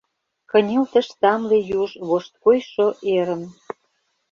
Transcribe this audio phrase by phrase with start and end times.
[0.49, 3.41] Кынелтыш тамле юж вошткойшо эрым.